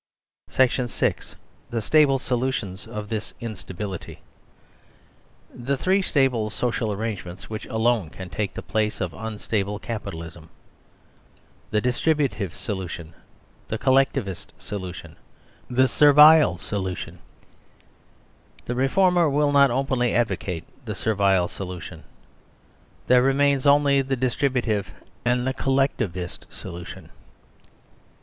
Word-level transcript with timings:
page%>\ 0.47 0.87
SECTION 0.87 0.87
VI 0.87 1.13
THE 1.69 1.79
STABLE 1.79 2.17
SOLUTIONS 2.17 2.87
OF 2.87 3.09
THIS 3.09 3.35
INSTABILITY: 3.39 4.19
The 5.53 5.77
three 5.77 6.01
stable 6.01 6.49
social 6.49 6.91
arrangements 6.91 7.51
which 7.51 7.67
alone 7.67 8.09
can 8.09 8.27
take 8.27 8.55
the 8.55 8.63
place 8.63 8.99
of 8.99 9.13
unstable 9.13 9.77
Capitalism 9.77 10.49
The 11.69 11.81
Distributive 11.81 12.55
solution, 12.55 13.13
the 13.67 13.77
Collectivist 13.77 14.53
solution, 14.57 15.17
the 15.69 15.87
Set 15.87 16.15
vile 16.15 16.57
solution 16.57 17.19
The 18.65 18.73
reformer 18.73 19.29
will 19.29 19.51
not 19.51 19.69
openly 19.69 20.15
ad 20.15 20.29
vocate 20.29 20.63
the 20.83 20.95
Servile 20.95 21.47
solution 21.47 22.03
There 23.05 23.21
remain 23.21 23.61
only 23.67 24.01
the 24.01 24.15
Distributive 24.15 24.91
and 25.23 25.45
the 25.45 25.53
Collectivist 25.53 26.47
solution 26.49 27.11